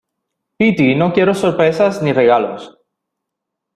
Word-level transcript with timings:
piti, 0.57 0.95
no 0.95 1.13
quiero 1.13 1.35
sorpresas 1.35 2.01
ni 2.01 2.11
regalos 2.11 2.67